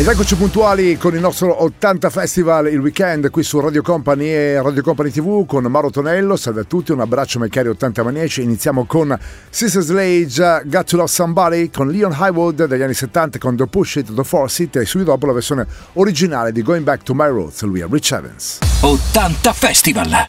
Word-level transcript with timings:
Ed 0.00 0.08
eccoci 0.08 0.34
puntuali 0.34 0.96
con 0.96 1.14
il 1.14 1.20
nostro 1.20 1.62
80 1.62 2.08
Festival 2.08 2.72
il 2.72 2.78
weekend 2.78 3.28
qui 3.28 3.42
su 3.42 3.60
Radio 3.60 3.82
Company 3.82 4.28
e 4.28 4.62
Radio 4.62 4.80
Company 4.80 5.10
TV 5.10 5.44
con 5.44 5.64
Mauro 5.64 5.90
Tonello. 5.90 6.36
Salve 6.36 6.62
a 6.62 6.64
tutti, 6.64 6.90
un 6.90 7.00
abbraccio 7.00 7.38
ai 7.42 7.50
cari 7.50 7.68
80 7.68 8.02
maniaci. 8.02 8.40
Iniziamo 8.40 8.86
con 8.86 9.14
Sister 9.50 9.82
Slade, 9.82 10.62
Got 10.64 10.84
to 10.84 10.96
Love 10.96 11.08
Somebody 11.08 11.68
con 11.68 11.90
Leon 11.90 12.16
Highwood 12.18 12.64
degli 12.64 12.80
anni 12.80 12.94
70 12.94 13.38
con 13.38 13.56
The 13.56 13.66
Push 13.66 13.96
It, 13.96 14.14
The 14.14 14.24
Force 14.24 14.62
It 14.62 14.76
e 14.76 14.86
subito 14.86 15.10
dopo 15.10 15.26
la 15.26 15.34
versione 15.34 15.66
originale 15.92 16.50
di 16.50 16.62
Going 16.62 16.82
Back 16.82 17.02
to 17.02 17.12
My 17.12 17.28
Roots, 17.28 17.60
lui 17.64 17.80
è 17.80 17.86
Rich 17.86 18.12
Evans. 18.12 18.58
80 18.80 19.52
Festival. 19.52 20.28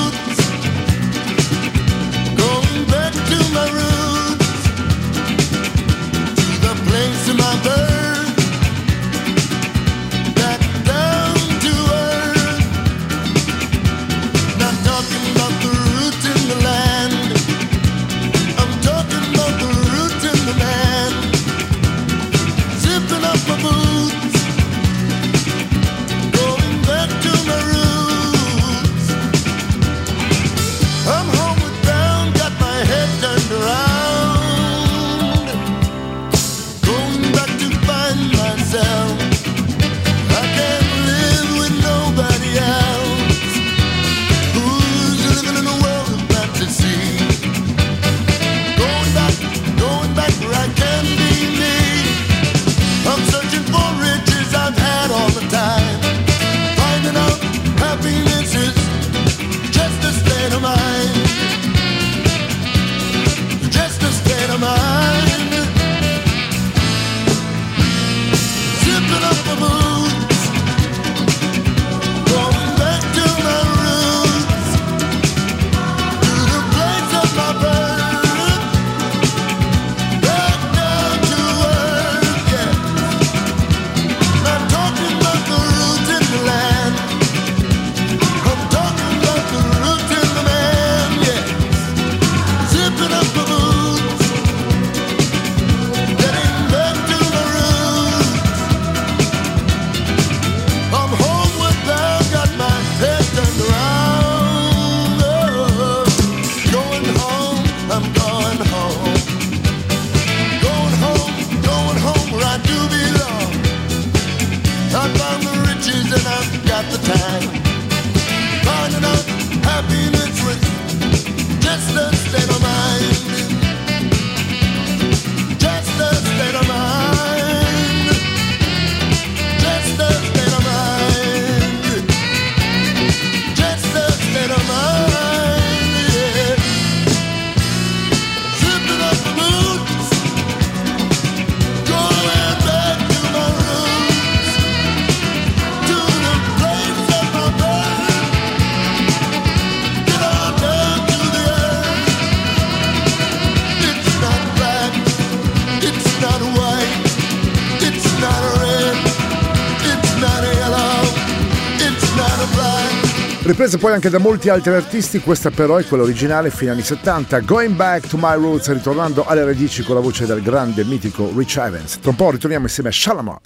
ripresa 163.61 163.77
poi 163.77 163.93
anche 163.93 164.09
da 164.09 164.17
molti 164.17 164.49
altri 164.49 164.73
artisti, 164.73 165.19
questa 165.19 165.51
però 165.51 165.77
è 165.77 165.85
quella 165.85 166.01
originale 166.01 166.49
fine 166.49 166.71
anni 166.71 166.81
70, 166.81 167.41
Going 167.41 167.75
Back 167.75 168.07
to 168.07 168.17
My 168.17 168.33
Roots, 168.33 168.71
ritornando 168.71 169.23
alle 169.27 169.45
radici 169.45 169.83
con 169.83 169.93
la 169.93 170.01
voce 170.01 170.25
del 170.25 170.41
grande 170.41 170.83
mitico 170.83 171.31
Rich 171.35 171.57
Evans. 171.57 171.99
Tra 171.99 172.09
un 172.09 172.15
po' 172.15 172.31
ritorniamo 172.31 172.65
insieme 172.65 172.89
a 172.89 172.91
Shalamar. 172.91 173.37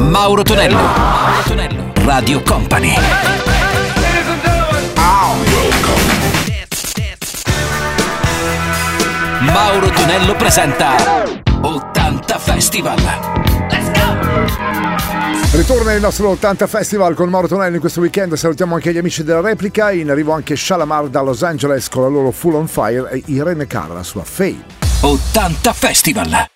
Mauro 0.00 0.42
Tonello, 0.42 0.74
Mauro 0.74 1.42
Tonello, 1.46 1.92
Radio 1.94 2.42
Company. 2.42 2.94
Mauro 9.42 9.90
Tonello 9.90 10.34
presenta 10.34 11.22
80 11.60 12.38
Festival. 12.38 13.31
Ritorna 15.54 15.92
il 15.92 16.00
nostro 16.00 16.30
80 16.30 16.66
Festival 16.66 17.14
con 17.14 17.28
Mauro 17.28 17.46
Tonelli 17.46 17.74
in 17.74 17.80
questo 17.80 18.00
weekend. 18.00 18.32
Salutiamo 18.32 18.74
anche 18.74 18.90
gli 18.90 18.96
amici 18.96 19.22
della 19.22 19.42
replica. 19.42 19.92
In 19.92 20.08
arrivo 20.10 20.32
anche 20.32 20.56
Shalamar 20.56 21.08
da 21.08 21.20
Los 21.20 21.42
Angeles 21.42 21.90
con 21.90 22.00
la 22.04 22.08
loro 22.08 22.30
Full 22.30 22.54
on 22.54 22.66
Fire 22.66 23.10
e 23.10 23.22
Irene 23.26 23.66
Cara, 23.66 23.92
la 23.92 24.02
sua 24.02 24.24
Fame. 24.24 24.64
80 25.02 25.72
Festival. 25.74 26.46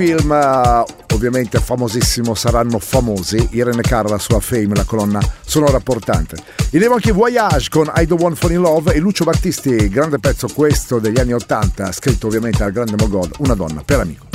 Film 0.00 0.30
uh, 0.30 1.14
ovviamente 1.14 1.58
famosissimo 1.58 2.34
saranno 2.34 2.78
famosi. 2.78 3.48
Irene 3.50 3.82
Cara 3.82 4.08
la 4.08 4.18
sua 4.18 4.40
Fame 4.40 4.74
la 4.74 4.84
colonna 4.84 5.20
sonora 5.44 5.78
portante. 5.80 6.36
Il 6.70 6.82
anche 6.90 7.12
Voyage 7.12 7.68
con 7.68 7.92
I 7.94 8.06
Don't 8.06 8.22
Want 8.22 8.38
Fall 8.38 8.52
in 8.52 8.60
Love 8.62 8.94
e 8.94 8.98
Lucio 8.98 9.24
Battisti 9.24 9.90
grande 9.90 10.18
pezzo 10.18 10.48
questo 10.48 11.00
degli 11.00 11.20
anni 11.20 11.34
80 11.34 11.92
scritto 11.92 12.28
ovviamente 12.28 12.58
dal 12.58 12.72
grande 12.72 12.94
Mogol 12.96 13.30
una 13.40 13.54
donna 13.54 13.82
per 13.84 14.00
amico 14.00 14.29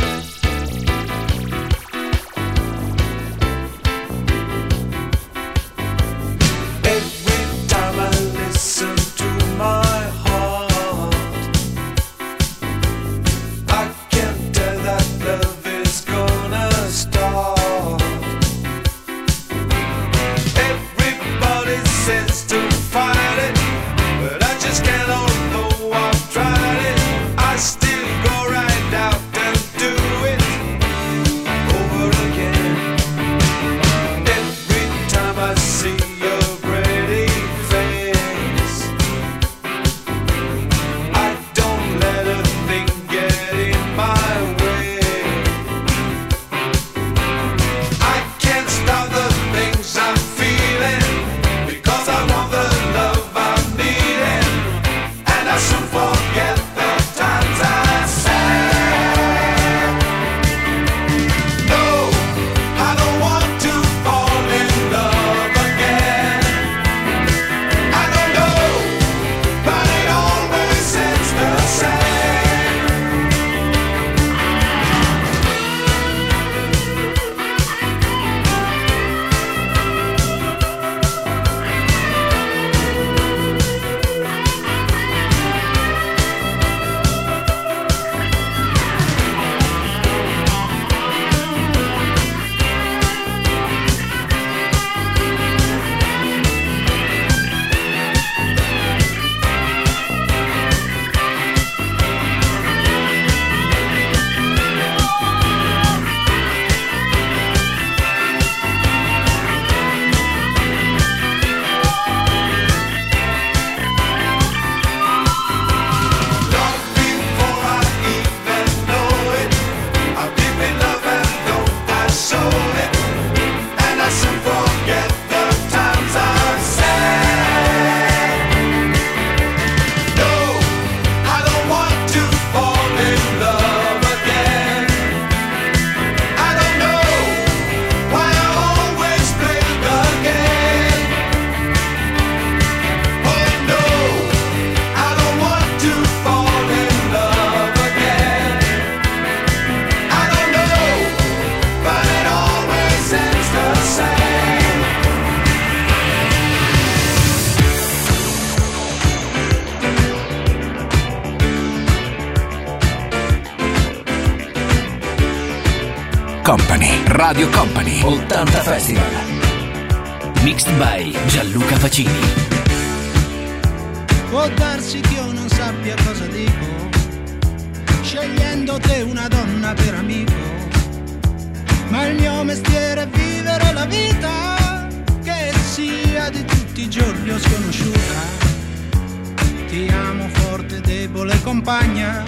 debole 191.26 191.42
compagna, 191.42 192.24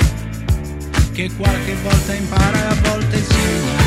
che 1.13 1.29
qualche 1.37 1.75
volta 1.83 2.13
impara 2.13 2.57
e 2.57 2.67
a 2.67 2.89
volte 2.89 3.17
insegna. 3.17 3.86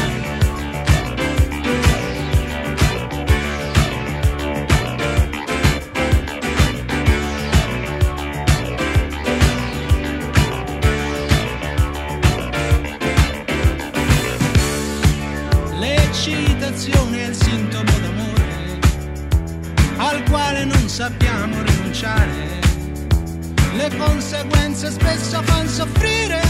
Spesso 24.91 25.41
fanno 25.43 25.69
soffrire, 25.69 26.41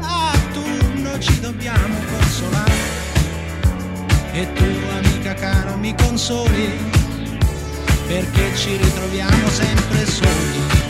a 0.00 0.32
turno 0.52 1.18
ci 1.18 1.40
dobbiamo 1.40 1.98
consolare. 2.10 2.74
E 4.32 4.52
tu, 4.52 4.64
amica 4.64 5.34
cara, 5.34 5.76
mi 5.76 5.94
consoli, 5.94 6.78
perché 8.06 8.56
ci 8.56 8.76
ritroviamo 8.76 9.48
sempre 9.48 10.06
soli. 10.06 10.85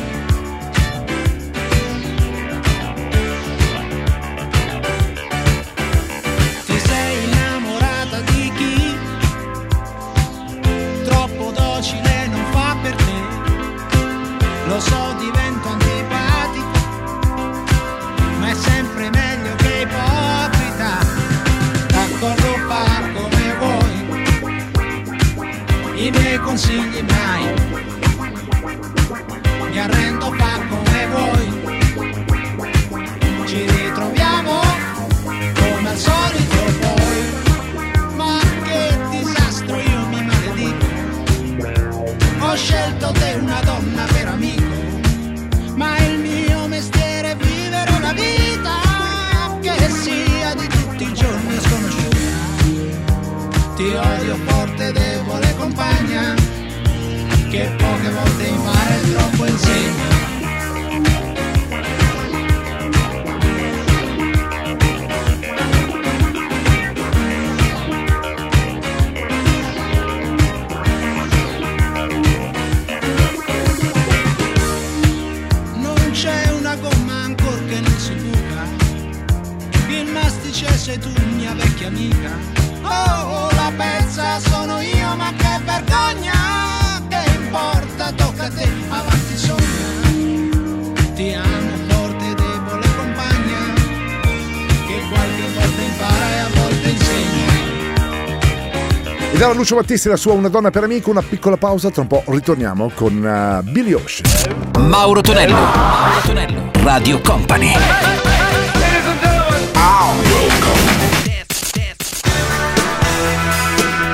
Lucio 99.56 99.76
Battisti 99.76 100.08
la 100.08 100.16
sua 100.16 100.34
Una 100.34 100.48
donna 100.48 100.70
per 100.70 100.84
amico, 100.84 101.10
una 101.10 101.22
piccola 101.22 101.56
pausa, 101.56 101.90
tra 101.90 102.02
un 102.02 102.08
po' 102.08 102.22
ritorniamo 102.26 102.90
con 102.94 103.16
uh, 103.16 103.68
Billy 103.70 103.94
Ocean. 103.94 104.88
Mauro 104.88 105.22
Tonello. 105.22 105.54
Mauro 105.54 106.20
Tonello. 106.24 106.70
Radio 106.82 107.20
Company. 107.22 107.72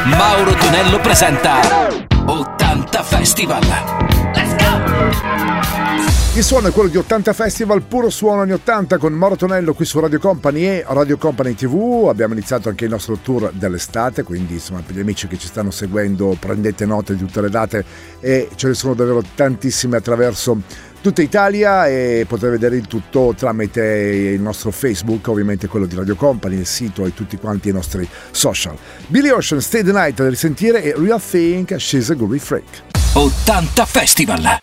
Mauro 0.05 0.55
Tonello 0.55 1.01
presenta 1.01 1.61
80 2.25 3.03
Festival. 3.03 4.22
Il 6.35 6.43
suono 6.43 6.69
è 6.69 6.73
quello 6.73 6.89
di 6.89 6.97
80 6.97 7.35
Festival, 7.35 7.83
puro 7.83 8.09
suono 8.09 8.41
anni 8.41 8.53
80 8.53 8.97
con 8.97 9.13
Mauro 9.13 9.37
Tonello 9.37 9.75
qui 9.75 9.85
su 9.85 10.01
Radio 10.01 10.19
Company 10.19 10.65
e 10.65 10.85
Radio 10.89 11.19
Company 11.19 11.53
TV. 11.53 12.07
Abbiamo 12.09 12.33
iniziato 12.33 12.71
anche 12.71 12.85
il 12.85 12.91
nostro 12.91 13.19
tour 13.19 13.53
dell'estate, 13.53 14.23
quindi 14.23 14.55
insomma 14.55 14.81
per 14.81 14.97
gli 14.97 15.01
amici 15.01 15.29
che 15.29 15.37
ci 15.37 15.47
stanno 15.47 15.71
seguendo 15.71 16.35
prendete 16.41 16.87
nota 16.87 17.13
di 17.13 17.19
tutte 17.19 17.43
le 17.43 17.51
date 17.51 17.85
e 18.21 18.49
ce 18.55 18.69
ne 18.69 18.73
sono 18.73 18.95
davvero 18.95 19.23
tantissime 19.35 19.99
attraverso 19.99 20.59
tutta 21.03 21.21
Italia 21.21 21.87
e 21.87 22.25
potete 22.27 22.49
vedere 22.49 22.77
il 22.77 22.87
tutto 22.87 23.35
tramite 23.37 23.83
il 23.83 24.41
nostro 24.41 24.71
Facebook, 24.71 25.29
ovviamente 25.29 25.69
quello 25.69 25.85
di 25.85 25.97
Radio 25.97 26.17
Company, 26.17 26.57
il 26.57 26.67
sito 26.67 27.05
e 27.05 27.13
tutti 27.13 27.37
quanti 27.37 27.69
i 27.69 27.73
nostri 27.73 28.09
social. 28.31 28.75
Billy 29.09 29.29
Ocean, 29.29 29.61
Stay 29.61 29.83
the 29.83 29.93
Night 29.93 30.23
da 30.23 30.31
risentire 30.31 30.83
e 30.83 30.95
Real 30.97 31.21
Think 31.21 31.77
She's 31.79 32.09
a 32.09 32.15
Groovy 32.15 32.39
Freak. 32.39 32.85
80 33.13 33.85
Festival. 33.85 34.62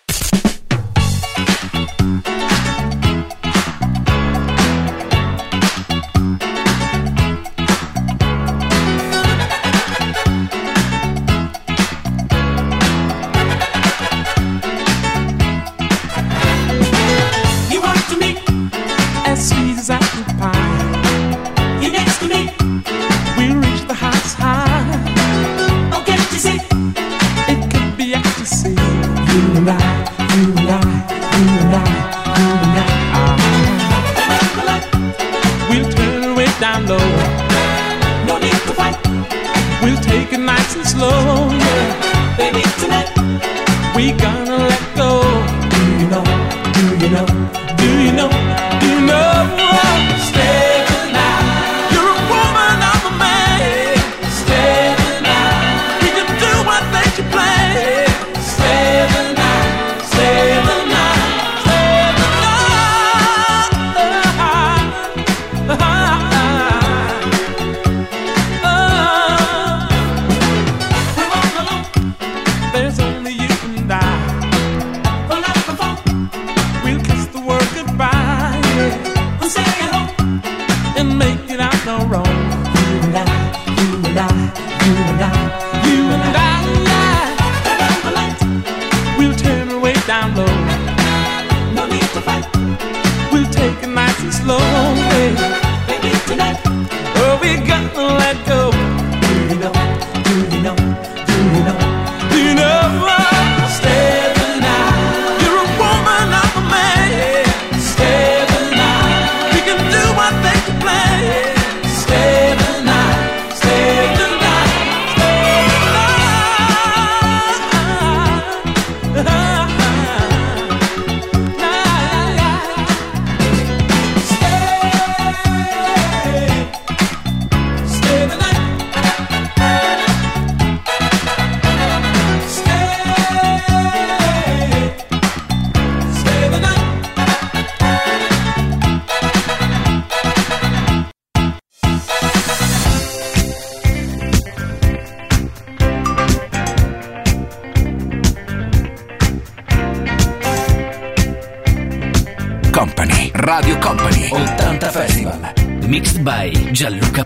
tonight. 29.40 30.19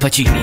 Gianluca 0.09 0.42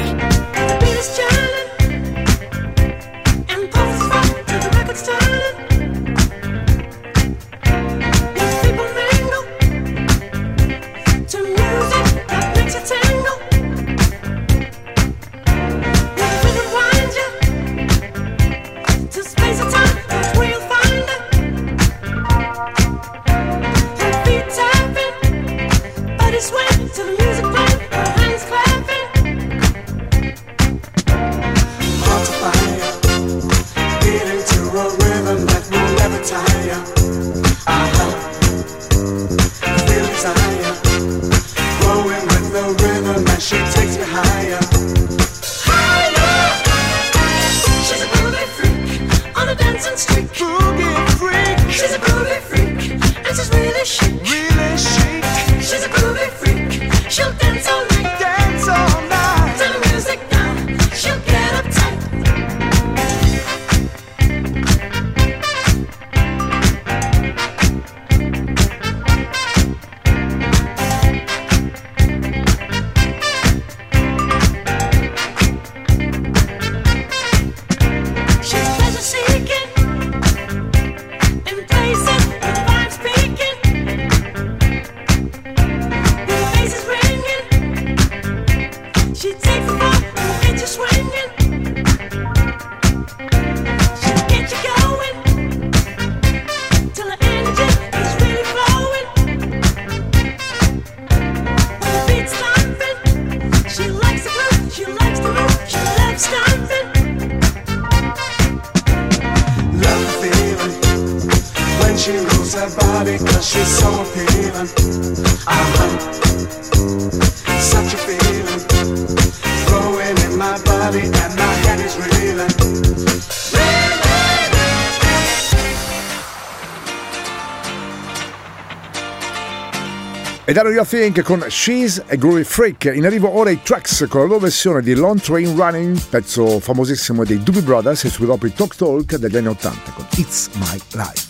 E 130.50 130.52
da 130.52 130.62
Radio 130.62 130.84
Think 130.84 131.22
con 131.22 131.44
She's 131.48 132.02
a 132.08 132.16
Groovy 132.16 132.42
Freak. 132.42 132.90
In 132.92 133.06
arrivo 133.06 133.32
ora 133.36 133.50
i 133.50 133.62
tracks 133.62 134.06
con 134.08 134.22
la 134.22 134.26
loro 134.26 134.40
versione 134.40 134.82
di 134.82 134.94
Long 134.94 135.20
Train 135.20 135.54
Running, 135.54 135.96
pezzo 136.08 136.58
famosissimo 136.58 137.24
dei 137.24 137.40
Doobie 137.40 137.62
Brothers, 137.62 138.02
e 138.02 138.08
subito 138.08 138.32
dopo 138.32 138.48
i 138.48 138.52
Talk 138.52 138.74
Talk 138.74 139.14
degli 139.14 139.36
anni 139.36 139.46
80 139.46 139.92
con 139.92 140.06
It's 140.16 140.50
My 140.54 140.80
Life. 140.94 141.29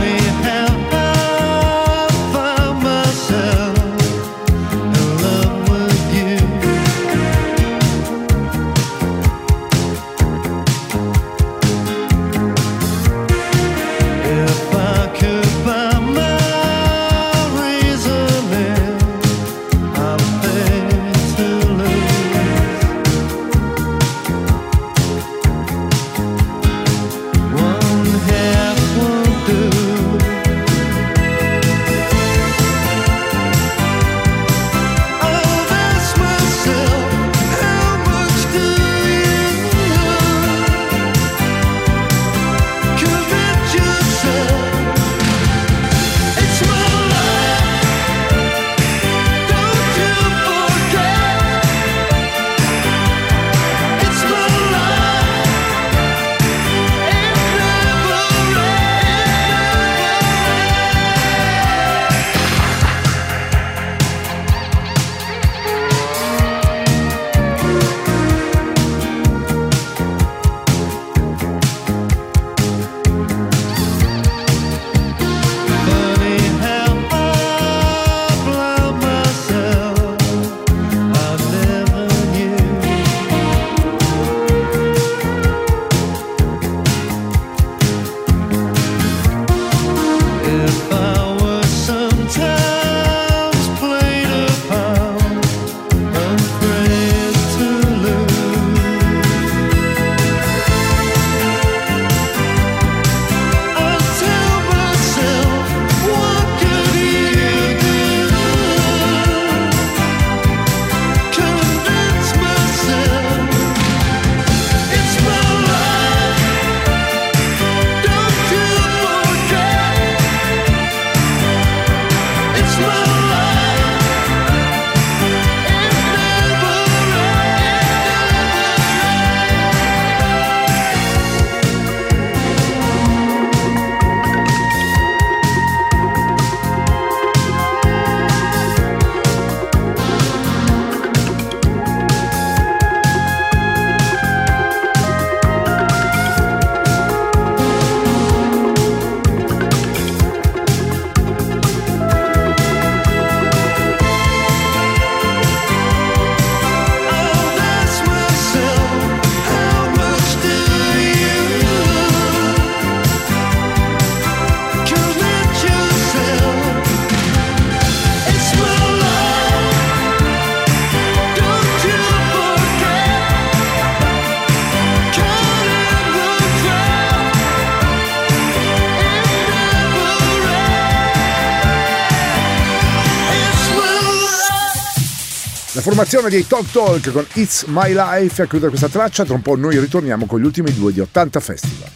Formazione 186.01 186.29
dei 186.29 186.47
Talk 186.47 186.71
Talk 186.71 187.11
con 187.11 187.25
It's 187.33 187.65
My 187.67 187.93
Life 187.93 188.41
a 188.41 188.47
chiudere 188.47 188.69
questa 188.69 188.89
traccia. 188.89 189.23
Tra 189.23 189.35
un 189.35 189.41
po' 189.41 189.55
noi 189.55 189.77
ritorniamo 189.77 190.25
con 190.25 190.39
gli 190.39 190.45
ultimi 190.45 190.73
due 190.73 190.91
di 190.91 190.99
80 190.99 191.39
Festival. 191.39 191.89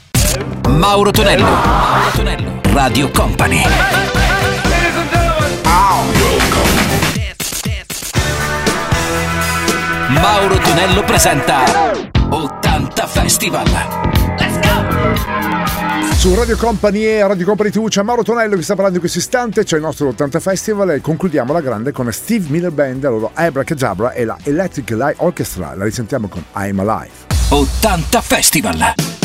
Mauro 0.70 1.10
Tonello, 1.10 1.44
Mauro 1.44 2.12
Tonello, 2.14 2.62
Radio 2.66 3.10
Company. 3.10 3.64
Mauro 10.10 10.58
Tonello 10.58 11.04
presenta 11.04 11.64
80 12.30 13.08
Festival. 13.08 14.05
Su 16.26 16.34
Radio 16.34 16.58
Company 16.58 17.04
e 17.04 17.28
Radio 17.28 17.46
Company 17.46 17.70
TV 17.70 17.88
c'è 17.88 18.02
Mauro 18.02 18.24
Tonello 18.24 18.56
che 18.56 18.64
sta 18.64 18.74
parlando 18.74 18.96
in 18.96 19.02
questo 19.02 19.20
istante, 19.20 19.64
c'è 19.64 19.76
il 19.76 19.84
nostro 19.84 20.08
80 20.08 20.40
Festival 20.40 20.90
e 20.90 21.00
concludiamo 21.00 21.54
la 21.54 21.62
grande 21.62 21.92
con 21.92 22.12
Steve 22.12 22.48
Miller 22.50 22.72
Band, 22.72 23.04
la 23.04 23.10
loro 23.12 23.30
Abracadabra 23.32 24.12
e 24.12 24.26
la 24.26 24.36
Electric 24.42 24.90
Light 24.90 25.18
Orchestra. 25.20 25.76
La 25.76 25.84
risentiamo 25.84 26.28
con 26.28 26.44
I'm 26.56 26.80
Alive. 26.80 27.12
80 27.50 28.22
Festival! 28.22 29.25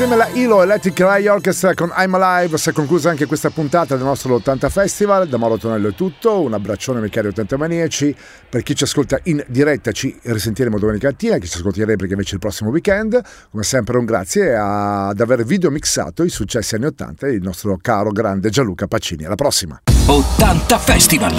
Insieme 0.00 0.22
alla 0.22 0.34
Ilo 0.34 0.62
Electric 0.62 0.98
Rai 1.00 1.26
Orchestra 1.26 1.74
con 1.74 1.92
I'm 1.94 2.14
Alive 2.14 2.56
si 2.56 2.70
è 2.70 2.72
conclusa 2.72 3.10
anche 3.10 3.26
questa 3.26 3.50
puntata 3.50 3.96
del 3.96 4.04
nostro 4.06 4.36
80 4.36 4.70
Festival. 4.70 5.28
Da 5.28 5.36
Mauro 5.36 5.58
Tonello 5.58 5.88
è 5.88 5.94
tutto, 5.94 6.40
un 6.40 6.54
abbraccione 6.54 7.02
ai 7.02 7.10
cari 7.10 7.26
80 7.26 7.58
maniaci. 7.58 8.16
Per 8.48 8.62
chi 8.62 8.74
ci 8.74 8.84
ascolta 8.84 9.18
in 9.24 9.44
diretta 9.46 9.92
ci 9.92 10.18
risentiremo 10.22 10.78
domenica 10.78 11.08
mattina, 11.08 11.36
chi 11.36 11.46
ci 11.46 11.58
ascolta 11.58 11.80
in 11.80 11.84
replica 11.84 12.14
invece 12.14 12.36
il 12.36 12.40
prossimo 12.40 12.70
weekend. 12.70 13.20
Come 13.50 13.62
sempre 13.62 13.98
un 13.98 14.06
grazie 14.06 14.56
ad 14.56 15.20
aver 15.20 15.44
video 15.44 15.70
mixato 15.70 16.22
i 16.22 16.30
successi 16.30 16.76
anni 16.76 16.86
80 16.86 17.26
del 17.26 17.42
nostro 17.42 17.76
caro 17.78 18.10
grande 18.10 18.48
Gianluca 18.48 18.86
Pacini. 18.86 19.26
Alla 19.26 19.34
prossima! 19.34 19.82
80 20.06 20.78
Festival! 20.78 21.34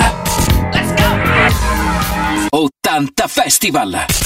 Let's 0.71 0.93
go! 2.49 2.59
80 2.59 3.27
Festival! 3.27 4.21